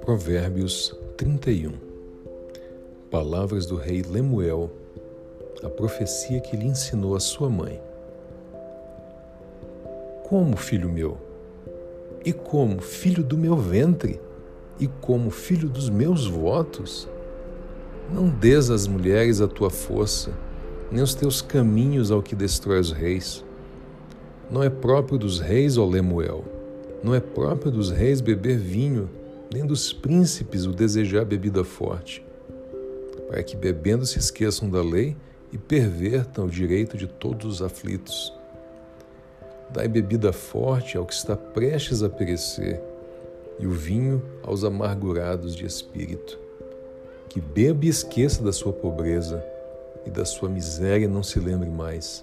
[0.00, 1.72] Provérbios 31
[3.10, 4.70] Palavras do rei Lemuel,
[5.62, 7.80] a profecia que lhe ensinou a sua mãe.
[10.24, 11.16] Como, filho meu?
[12.24, 14.20] E como, filho do meu ventre?
[14.80, 17.08] E como, filho dos meus votos?
[18.12, 20.32] Não des às mulheres a tua força,
[20.90, 23.44] nem os teus caminhos ao que destrói os reis.
[24.52, 26.44] Não é próprio dos reis, ó Lemuel,
[27.02, 29.08] não é próprio dos reis beber vinho
[29.50, 32.22] nem dos príncipes o desejar bebida forte,
[33.28, 35.16] para que bebendo se esqueçam da lei
[35.50, 38.30] e pervertam o direito de todos os aflitos.
[39.70, 42.78] Dai bebida forte ao que está prestes a perecer,
[43.58, 46.38] e o vinho aos amargurados de espírito.
[47.26, 49.42] Que beba e esqueça da sua pobreza,
[50.04, 52.22] e da sua miséria não se lembre mais.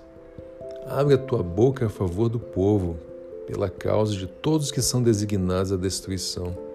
[0.90, 2.98] Abre a tua boca a favor do povo,
[3.48, 6.70] pela causa de todos que são designados à destruição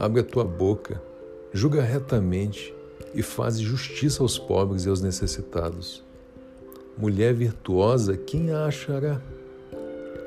[0.00, 0.98] Abre a tua boca,
[1.52, 2.74] julga retamente
[3.14, 6.02] e faz justiça aos pobres e aos necessitados.
[6.96, 9.20] Mulher virtuosa, quem a achará?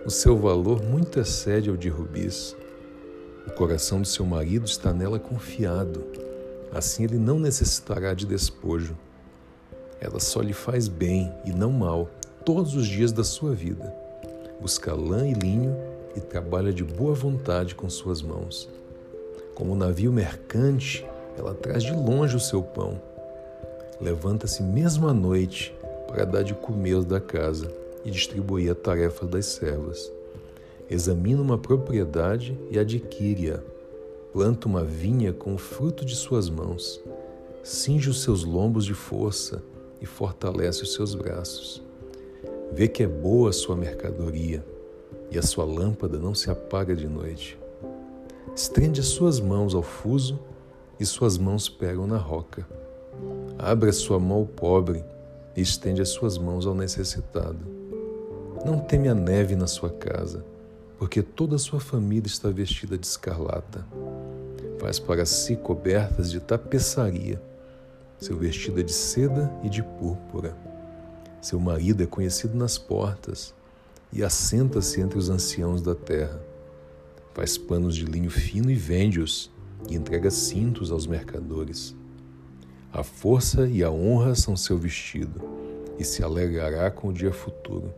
[0.05, 2.55] O seu valor muito excede ao de rubis.
[3.47, 6.03] O coração do seu marido está nela confiado,
[6.71, 8.95] assim ele não necessitará de despojo.
[9.99, 12.07] Ela só lhe faz bem e não mal
[12.45, 13.95] todos os dias da sua vida.
[14.59, 15.75] Busca lã e linho
[16.15, 18.69] e trabalha de boa vontade com suas mãos.
[19.55, 21.05] Como um navio mercante,
[21.37, 23.01] ela traz de longe o seu pão.
[24.01, 25.73] Levanta-se mesmo à noite
[26.07, 27.71] para dar de comer da casa
[28.03, 30.11] e distribuir a tarefa das servas.
[30.89, 33.59] Examina uma propriedade e adquire-a.
[34.33, 36.99] Planta uma vinha com o fruto de suas mãos.
[37.63, 39.63] Cinge os seus lombos de força
[40.01, 41.81] e fortalece os seus braços.
[42.75, 44.65] Vê que é boa a sua mercadoria
[45.29, 47.55] e a sua lâmpada não se apaga de noite.
[48.55, 50.39] Estende as suas mãos ao fuso
[50.99, 52.67] e suas mãos pegam na roca.
[53.59, 55.05] Abre a sua mão ao pobre
[55.55, 57.59] e estende as suas mãos ao necessitado.
[58.65, 60.43] Não teme a neve na sua casa,
[60.97, 63.85] porque toda a sua família está vestida de escarlata.
[64.79, 67.39] Faz para si cobertas de tapeçaria.
[68.17, 70.55] Seu vestido é de seda e de púrpura.
[71.43, 73.53] Seu marido é conhecido nas portas
[74.11, 76.41] e assenta-se entre os anciãos da terra
[77.33, 79.49] Faz panos de linho fino e vende-os,
[79.89, 81.95] e entrega cintos aos mercadores.
[82.91, 85.41] A força e a honra são seu vestido,
[85.97, 87.91] e se alegrará com o dia futuro.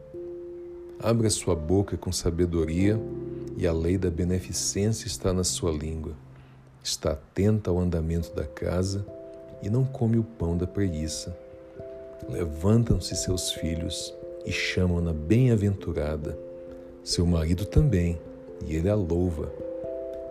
[0.97, 2.97] Abre a sua boca com sabedoria,
[3.57, 6.13] e a lei da beneficência está na sua língua.
[6.81, 9.05] Está atenta ao andamento da casa
[9.61, 11.37] e não come o pão da preguiça.
[12.29, 14.13] Levantam-se seus filhos
[14.45, 16.37] e chamam-na bem-aventurada.
[17.03, 18.19] Seu marido também
[18.65, 19.51] e ele a louva.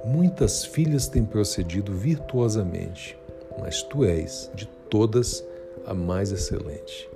[0.05, 3.17] Muitas filhas têm procedido virtuosamente,
[3.59, 5.45] mas tu és, de todas,
[5.87, 7.09] a mais excelente.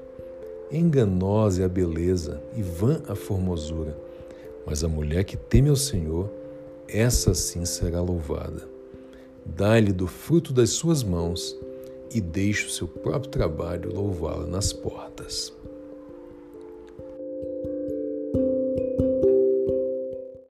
[0.71, 3.97] Enganosa é a beleza e vã a formosura,
[4.67, 6.31] mas a mulher que teme ao Senhor,
[6.87, 8.69] essa sim será louvada.
[9.45, 11.57] Dá-lhe do fruto das suas mãos
[12.15, 15.53] e deixe o seu próprio trabalho louvá-la nas portas.